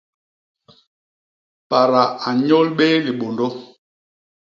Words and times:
Pada 1.69 2.03
a 2.27 2.29
nnyôl 2.35 2.67
béé 2.77 2.95
libôndô. 3.05 3.47